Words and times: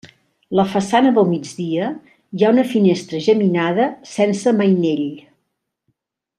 La 0.59 0.63
façana 0.69 1.11
del 1.17 1.27
migdia 1.33 1.89
hi 2.07 2.47
ha 2.47 2.51
una 2.55 2.65
finestra 2.71 3.21
geminada 3.29 3.87
sense 4.15 4.57
mainell. 4.63 5.07